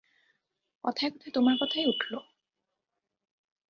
[0.83, 2.13] কথায় কথায় তোমার কথাই উঠল।